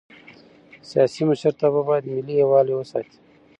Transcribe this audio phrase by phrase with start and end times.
[0.89, 3.17] سیاسي مشرتابه باید ملي یووالی وساتي